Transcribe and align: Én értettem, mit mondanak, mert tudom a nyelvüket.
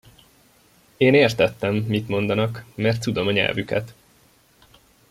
Én 0.97 1.13
értettem, 1.13 1.75
mit 1.75 2.07
mondanak, 2.07 2.65
mert 2.75 3.01
tudom 3.01 3.27
a 3.27 3.31
nyelvüket. 3.31 3.93